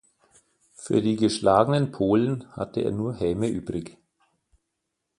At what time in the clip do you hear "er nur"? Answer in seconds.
2.81-3.13